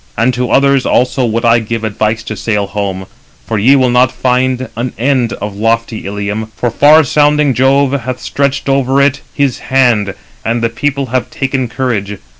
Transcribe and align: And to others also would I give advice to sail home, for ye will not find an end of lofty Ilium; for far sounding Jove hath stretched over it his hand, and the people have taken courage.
And 0.17 0.33
to 0.33 0.49
others 0.49 0.83
also 0.83 1.23
would 1.25 1.45
I 1.45 1.59
give 1.59 1.83
advice 1.83 2.23
to 2.23 2.35
sail 2.35 2.65
home, 2.65 3.05
for 3.45 3.59
ye 3.59 3.75
will 3.75 3.91
not 3.91 4.11
find 4.11 4.67
an 4.75 4.93
end 4.97 5.33
of 5.33 5.55
lofty 5.55 6.07
Ilium; 6.07 6.47
for 6.55 6.71
far 6.71 7.03
sounding 7.03 7.53
Jove 7.53 7.91
hath 7.91 8.19
stretched 8.19 8.67
over 8.67 8.99
it 8.99 9.21
his 9.35 9.59
hand, 9.59 10.15
and 10.43 10.63
the 10.63 10.69
people 10.69 11.05
have 11.13 11.29
taken 11.29 11.67
courage. 11.67 12.17